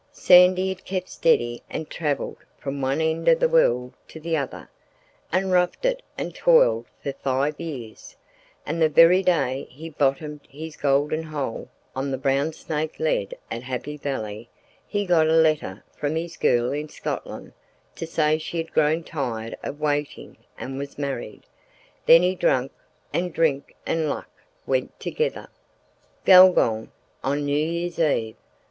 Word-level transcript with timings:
Sandy 0.11 0.69
had 0.69 0.83
kept 0.83 1.09
steady 1.09 1.61
and 1.69 1.87
travelled 1.87 2.39
from 2.57 2.81
one 2.81 2.99
end 3.01 3.27
of 3.27 3.39
the 3.39 3.47
world 3.47 3.93
to 4.07 4.19
the 4.19 4.35
other, 4.35 4.67
and 5.31 5.51
roughed 5.51 5.85
it 5.85 6.01
and 6.17 6.33
toiled 6.33 6.87
for 7.03 7.13
five 7.13 7.59
years, 7.59 8.15
and 8.65 8.81
the 8.81 8.89
very 8.89 9.21
day 9.21 9.67
he 9.69 9.91
bottomed 9.91 10.39
his 10.49 10.75
golden 10.75 11.21
hole 11.21 11.69
on 11.95 12.09
the 12.09 12.17
Brown 12.17 12.51
Snake 12.51 12.99
Lead 12.99 13.37
at 13.51 13.61
Happy 13.61 13.95
Valley 13.95 14.49
he 14.87 15.05
got 15.05 15.27
a 15.27 15.33
letter 15.33 15.83
from 15.95 16.15
his 16.15 16.35
girl 16.35 16.71
in 16.73 16.89
Scotland 16.89 17.53
to 17.95 18.07
say 18.07 18.39
she 18.39 18.57
had 18.57 18.73
grown 18.73 19.03
tired 19.03 19.55
of 19.61 19.79
waiting 19.79 20.35
and 20.57 20.79
was 20.79 20.97
married. 20.97 21.43
Then 22.07 22.23
he 22.23 22.33
drank, 22.33 22.71
and 23.13 23.31
drink 23.31 23.75
and 23.85 24.09
luck 24.09 24.31
went 24.65 24.99
together. 24.99 25.47
Gulgong 26.25 26.89
on 27.23 27.45
New 27.45 27.55
Year's 27.55 27.99
Eve! 27.99 28.35